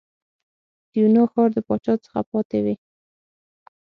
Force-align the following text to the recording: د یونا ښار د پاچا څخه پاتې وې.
د 0.89 0.91
یونا 1.01 1.23
ښار 1.31 1.49
د 1.53 1.59
پاچا 1.67 1.93
څخه 2.05 2.19
پاتې 2.31 2.59
وې. 2.65 2.75